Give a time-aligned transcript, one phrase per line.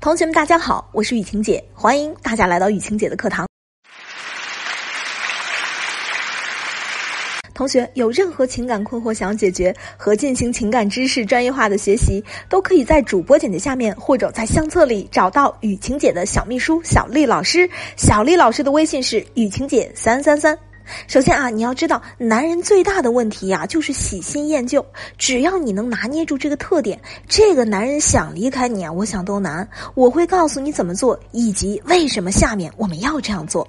[0.00, 3.46] 同学们，大家好，我是雨晴姐，欢迎大家来到雨晴姐的课堂。
[7.54, 17.68] 同学有任何情感困惑想要解决和进行情感知识专业化的学习，都可以在主播简介下面或者在相册里找到雨晴姐的小秘书小丽老师。
[17.96, 20.56] 小丽老师的微信是雨晴姐三三三。
[21.06, 24.84] 首先啊，你要知道，男人最大的问题呀，就是喜新厌旧。
[25.18, 29.68] 只要你能拿捏住这个特点，这个男人想离开你啊，我想都难。
[29.94, 33.68] 我会告诉你怎么做，以及为什么下面我们要这样做。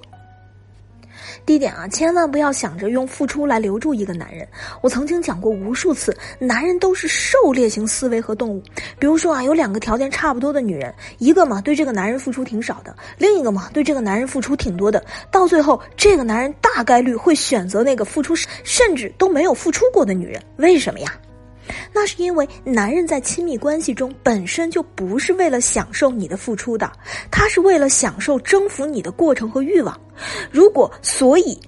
[1.46, 4.46] 第一点啊，千万不要想着用付出来留住一个男人。
[4.82, 8.62] 我曾经讲过无数次，男人都是狩猎型思维和动物。
[8.98, 15.02] 比如说啊，有两个条件差不多的女人，一个嘛对这个男人付出挺少的，另一个嘛对这个男人付出挺多的。
[15.30, 18.34] 到最后，这个男人大概率会选择那个付出
[18.64, 20.42] 甚至都没有付出过的女人。
[20.56, 21.14] 为什么呀？
[21.92, 26.90] 那是因为男人在亲密关系中本身就不是为了享受你的付出的，
[27.30, 29.98] 他是为了享受征服你的过程和欲望。
[30.50, 31.58] 如果所以，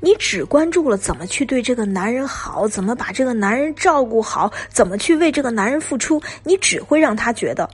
[0.00, 7.68] 你只关注了怎么去对这个男人好，怎么把这个男人照顾好，怎么去为这个男人付出，你只会让他觉得，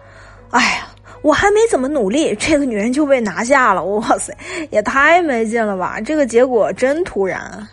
[0.51, 0.89] 哎呀，
[1.23, 3.85] 我还没怎么努力，这个女人就被拿下了。
[3.85, 4.37] 哇塞，
[4.71, 6.01] 也太没劲了吧！
[6.01, 7.67] 这个结果真突然。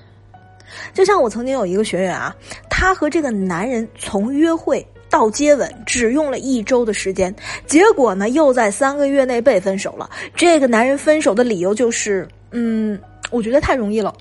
[0.91, 2.35] 就像我曾经有一个学员啊，
[2.83, 7.33] 她和这个男人从约会到接吻只用了一周的时间，
[7.65, 10.09] 结果呢又在三个月内被分手了。
[10.35, 12.99] 这个男人分手的理由就是，嗯，
[13.31, 14.13] 我觉得太容易了，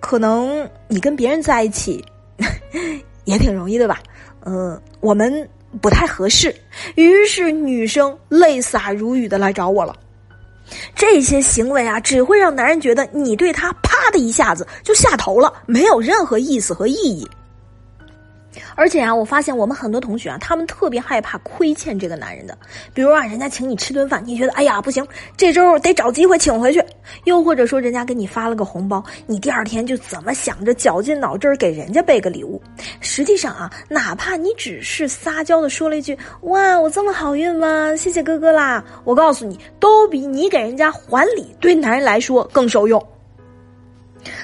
[0.00, 2.04] 可能你跟别人在一起
[3.24, 4.00] 也挺容易的吧，
[4.44, 5.48] 嗯，我们
[5.80, 6.52] 不太合适。
[6.96, 9.94] 于是女生泪洒如雨的来找我了。
[10.92, 17.24] 这些行为啊，只会让男人觉得你对他啪的一下子就下头了，没有任何意思和意义。
[18.78, 22.56] 而且啊，我发现我们很多同学啊，他们特别害怕亏欠这个男人的。
[22.94, 25.04] 比如啊，人家请你吃顿饭，你觉得哎呀不行，
[25.36, 26.80] 这周得找机会请回去；
[27.24, 32.62] 又或者说，人家给你发了个红包，你第二天就怎么想着绞尽脑汁给人家备个礼物。
[33.00, 37.96] 实际上啊，哪怕你只是撒娇的说了一句“哇，我这么好运吗？
[37.96, 43.04] 谢谢哥哥啦”，我告诉你，都比你给人家还礼对男人来说更受用。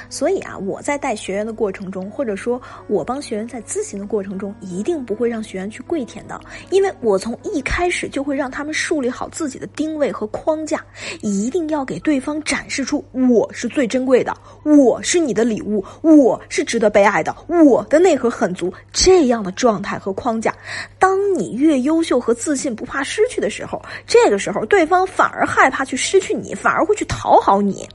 [0.09, 6.41] 所以啊，我在带学员的过程中，或者说我帮学员在咨询的过程中，一定不会让学员去跪舔的，
[6.71, 10.85] 因为我从一开始就会让他们树立好自己的定位和框架，
[11.23, 20.55] 一定要给对方展示出我是最珍贵的，我是你的礼物，我是值得被爱的，我的内核很足这样的状态和框架。
[20.99, 27.89] 当你越优秀和自信，不怕失去的时候，这个时候对方反而害怕去失去你，反而会去讨好你。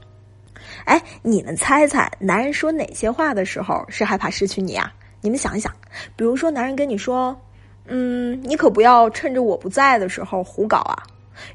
[0.84, 4.92] 哎，你们猜猜，男人说哪些话的时候是害怕失去你啊？
[5.20, 5.72] 你们想一想，
[6.16, 7.38] 比如说，男人跟你说
[7.86, 11.02] ：“嗯，你可不要趁着我不在的时候胡搞啊。”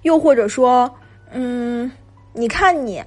[0.03, 0.93] 又或者说
[1.31, 1.91] ：“嗯，
[2.33, 3.03] 你看你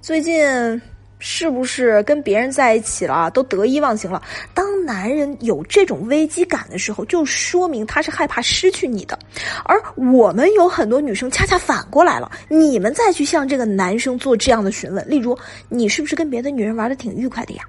[0.00, 0.80] 最近。”
[1.20, 4.20] 是不是跟别人在一起了都得意忘形了？
[4.52, 9.16] 当男人有这种危机感的时候，就说明他是害怕失去你的。
[9.64, 15.38] 而我们有很多女生恰恰反过来了，你们再去向这个男生做这样的询问，例如
[15.68, 17.62] 你是不是跟别的女人玩的挺愉快的呀？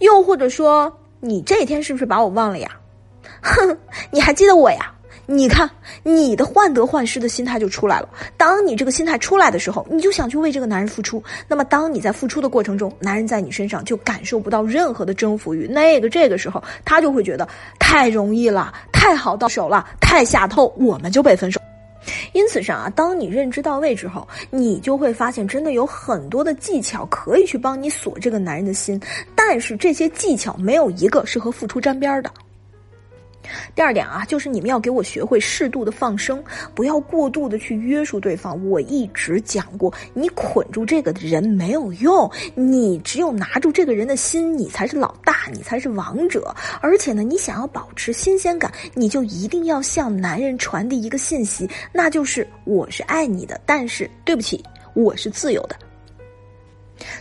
[0.00, 2.70] 又或者说你这一天是不是把我忘了呀？
[3.42, 3.78] 哼，
[4.12, 4.94] 你还记得我呀？
[5.32, 5.70] 你看，
[6.02, 8.08] 你的患得患失的心态就出来了。
[8.36, 11.22] 当你这个心态出来的时候，你就想去为这个男人付出。
[11.46, 15.68] 那么，当你在付出的过程中，男人在你身上就感受不到任何的征服欲。
[15.68, 17.48] 那个这个时候，他就会觉得
[17.78, 21.60] 太容易了，太好到手了，太下透，我们就被分手。
[22.32, 29.00] 因此上啊，当你认知到位之后，你就会发现，真的有很多的技巧可以去帮你锁这个男人的心。
[29.36, 32.32] 但是这些技巧没有一个是和付出沾边的。
[33.74, 36.42] 第二点啊，就是你们要给我学会适度的放生，
[36.74, 38.68] 不要过度的去约束对方。
[38.68, 46.54] 我一直讲过，你捆住这个人没有用，你只有拿住这个人的心，你才是老大，你才是王者。
[46.80, 54.64] 而且呢，你想要保持新鲜感，你就一定要向男人传递一个信息，那就是我是爱你的，但是对不起，
[54.94, 55.76] 我是自由的。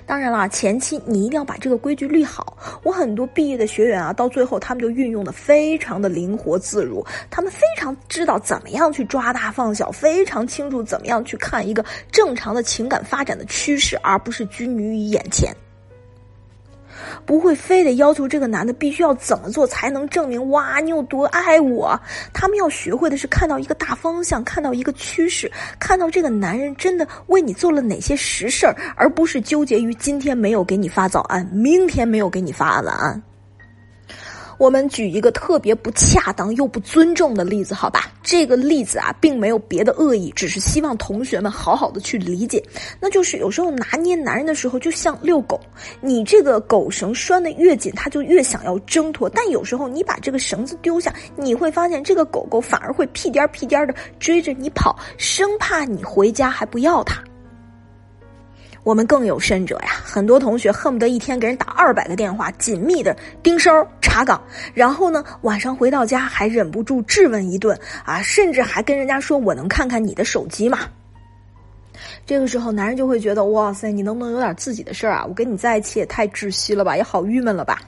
[0.06, 2.58] 当然了，前期你一定要把这个规矩立好。
[2.84, 15.56] 我很多毕业的学员啊，到最后他们就运用的非常的灵活自如，他们非常知道怎么样去抓大放小，非常清楚怎么样去看一个正常的情感发展的趋势，而不是拘泥于眼前。
[17.30, 21.96] 不会非得要求这个男的必须要怎么做才能证明哇你有多爱我？
[22.34, 33.22] 他们要学会的是看到一个大方向，看到一个趋势，看到这个男人真的为你做了哪些实事儿，而不是纠结于今天没有给你发早安，明天没有给你发晚安。
[34.60, 38.12] 我们举一个特别不恰当又不尊重的例子，好吧？
[38.22, 42.62] 这个例子啊，并没有别的恶意，只是希望同学们好好的去理解。
[43.00, 45.58] 那就是有时候拿捏男人的时候，就像遛狗，
[46.02, 49.30] 你这个狗绳拴的越紧，它就越想要挣脱。
[49.30, 57.24] 但有时候你把这个绳子丢下，你会发现这个狗狗反而会屁颠屁颠的追着你跑，生怕你回家还不要它。
[58.90, 64.42] 我们更有甚者呀，很多同学恨不得一天给人打二百个电话，紧密的盯梢查岗，
[64.74, 70.80] 然后呢，晚上回到家还忍不住质问一顿啊，甚至还跟人家说：“我能看看你的手机吗？”
[72.26, 75.26] 这个时候，男人就会觉得：“哇塞，你能不能有点自己的事儿啊？
[75.30, 77.80] 我跟你在一起也太窒息了吧，也好郁闷了吧。”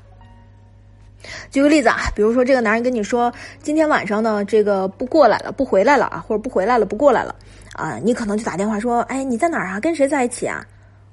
[1.49, 3.33] 举个例子啊，比如说这个男人跟你说
[3.63, 7.35] ：“今天晚上呢，这个不过来了，不回来了啊，或者不回来了，不过来了
[7.73, 9.79] 啊。”你可能就打电话说：“哎，你在哪儿啊？
[9.79, 10.63] 跟谁在一起啊？”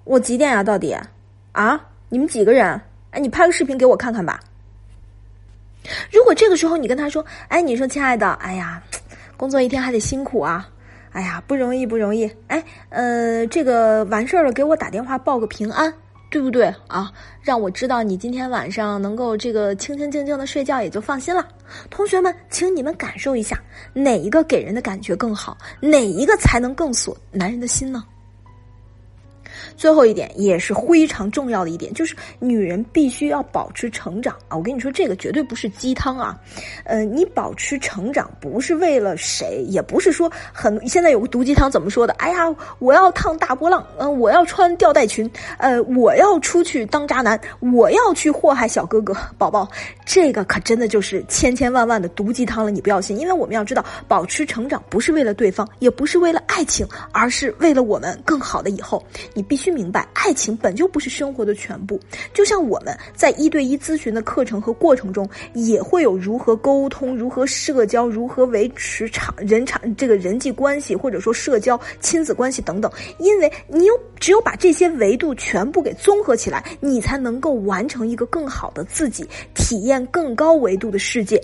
[0.08, 0.64] 我几点呀？
[0.64, 0.96] 到底？
[1.52, 1.78] 啊？
[2.08, 2.80] 你们几个人？
[3.10, 4.40] 哎，你拍个视频给我看看吧。
[6.10, 8.82] 如果这个时候你跟他说：“哎，你说亲爱的，哎呀，
[9.36, 10.66] 工作一天还得辛苦啊，
[11.12, 12.24] 哎呀，不容易不容易。
[12.46, 15.92] 哎，呃，这个完事儿了，给我打电话报个平安，
[16.30, 17.12] 对不对啊？
[17.42, 21.46] 让我知道你今天晚上能够这个清清静静的睡觉，也就放心了。
[21.90, 23.60] 同学们，请你们感受一下，
[23.92, 25.58] 哪一个给人的感觉更好？
[25.80, 28.02] 哪一个才能更锁男人的心呢？”
[29.76, 34.56] 最后一点也是非常重要的一点，就是女人必须要保持成长啊！
[34.56, 36.38] 我跟你说，这个绝对不是鸡汤啊。
[36.84, 42.12] 呃，你保持成长不是为了谁，也不是说很现在有个毒鸡汤怎么说的？
[42.14, 49.68] 哎呀，我要烫大波浪，嗯，我要穿吊带裙，呃，我要出去当渣男，我要去祸害小哥哥宝宝。
[50.04, 53.18] 这个可真的就是千千万万的毒鸡汤了，你不要信。
[53.18, 59.04] 因为我们要知道，保持成长不是为了对方，也不是为了爱情，而是为了我们更好的以后。
[59.34, 59.68] 你必须。
[59.78, 62.00] 明白，爱情本就不是生活的全部。
[62.34, 72.90] 就像我们在一对一咨询的课程和过程中，也会有如何沟通、如何社交、如何维持场人场这个人际关系，或者说社交、亲子关系等等。
[73.18, 81.40] 因为你有只有把这些维度全部给综合起来，你才能够完成一个更好的自己，体验更高维度的世界。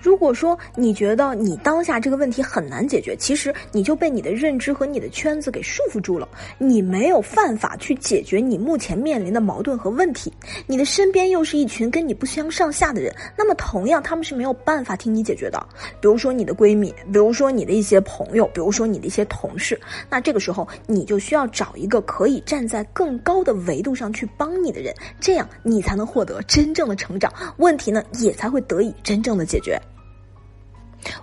[0.00, 6.28] 如果说你觉得你当下这个问题很难解决，其实你就被你的认知和你的圈子给束缚住了，
[6.58, 10.32] 你没有办法去解决你目前面临的矛盾和问题。
[10.66, 15.66] 你的身边又是一群跟你不相上下的人，那么同样他们是没有办法听你解决的。
[16.00, 19.78] 比如说你的闺蜜，比如说你的一些朋友，比如说你的一些同事，
[20.08, 29.78] 那这个时候你就需要找一个可以站在更高的维度上去帮你的人，这样你才能获得真正的成长，问题呢也才会得以真正的解决。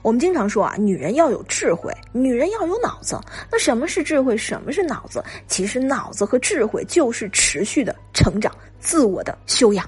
[0.01, 3.19] 我们经常说啊，女人要有智慧，女人要有脑子。
[3.51, 4.35] 那什么是智慧？
[4.35, 5.23] 什么是脑子？
[5.47, 9.85] 其实脑子和智慧就是持续的成长、自我的修养。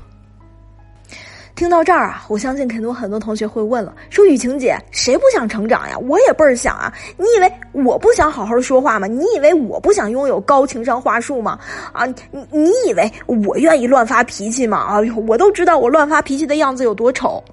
[1.55, 5.97] 听到这儿啊，我相信很多很多同学会问了：说雨晴姐，谁不想成长呀？
[5.97, 6.93] 我也倍儿想啊！
[7.17, 9.07] 你以为我不想好好说话吗？
[9.07, 11.57] 你以为我不想拥有高情商话术吗？
[11.93, 14.77] 啊，你你以为我愿意乱发脾气吗？
[14.77, 17.43] 啊，我都知道我乱发脾气的样子有多丑。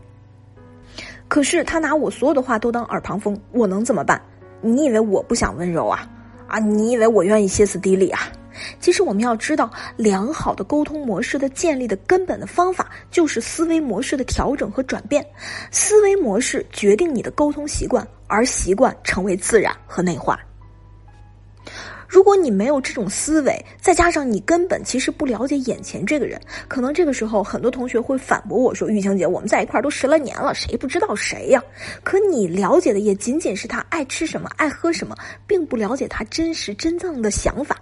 [1.28, 4.20] 可是他拿我所有的话都当耳旁风，我能怎么办？
[4.60, 6.08] 你以为我不想温柔啊？
[6.46, 8.20] 啊，你以为我愿意歇斯底里啊？
[8.78, 15.26] 其实我们要知道，良好的沟通模式的建立的根本的方法就是思维模式的调整和转变。
[15.72, 20.38] 思维模式决定你的沟通习惯，而习惯成为自然和内化。
[22.14, 31.60] 如果你没有这种思维，再加上你根本其实不了解眼前这个人，可能这个时候很多同学会反驳我说：“玉清姐，我们在一块儿都十来年了，谁不知道谁呀？”
[32.04, 37.80] 可你了解的也仅仅是他爱吃什么、爱喝什么，并不了解他真实真正的想法。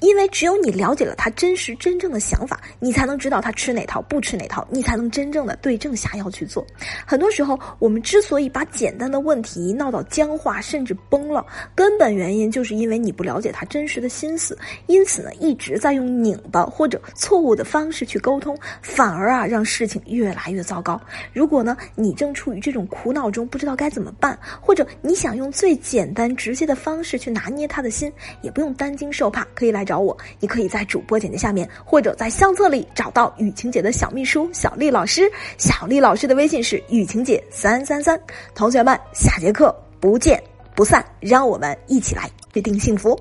[0.00, 6.64] 因为只有你了解了他真实真正的想法，你才能知道他吃哪套不吃哪套，你才能真正的对症下药去做。
[7.04, 21.00] 很多时候，我们之所以把简单的问题闹到僵化甚至崩了，根本原因就是因为你不了解他真实的心思，因此呢，一直在用拧巴或者错误的方式去沟通，反而啊让事情越来越糟糕。
[21.32, 28.12] 如果呢你正处于这种苦恼中，不知道该怎么办，或者你想用最简单直接的方式去拿捏他的心，
[28.42, 29.87] 也不用担惊受怕，可以来。
[29.88, 35.22] 找我，你可以在主播简介下面，或者在相册里找到雨晴姐的小秘书小丽老师。
[35.56, 38.20] 小丽老师的微信是雨晴姐三三三。
[38.54, 40.42] 同学们，下节课不见
[40.74, 43.18] 不散，让我们一起来预定幸福。